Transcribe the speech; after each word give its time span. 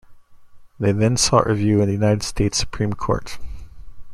They 0.79 0.93
then 0.93 1.15
sought 1.15 1.45
review 1.45 1.79
in 1.81 1.85
the 1.85 1.93
United 1.93 2.23
States 2.23 2.57
Supreme 2.57 2.93
Court. 2.93 3.37